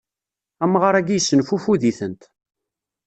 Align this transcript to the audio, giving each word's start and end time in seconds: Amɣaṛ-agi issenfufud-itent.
Amɣaṛ-agi 0.63 1.15
issenfufud-itent. 1.17 2.21